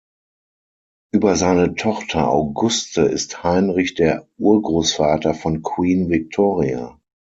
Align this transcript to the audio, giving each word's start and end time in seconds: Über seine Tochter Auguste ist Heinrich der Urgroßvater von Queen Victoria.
Über 1.13 1.35
seine 1.35 1.75
Tochter 1.75 2.27
Auguste 2.27 3.01
ist 3.03 3.43
Heinrich 3.43 3.93
der 3.93 4.27
Urgroßvater 4.39 5.35
von 5.35 5.61
Queen 5.61 6.09
Victoria. 6.09 6.99